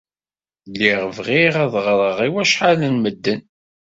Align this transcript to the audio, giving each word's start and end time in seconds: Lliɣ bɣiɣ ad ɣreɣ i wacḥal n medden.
Lliɣ 0.71 1.01
bɣiɣ 1.17 1.53
ad 1.63 1.73
ɣreɣ 1.85 2.17
i 2.27 2.29
wacḥal 2.33 2.77
n 2.83 2.93
medden. 3.01 3.41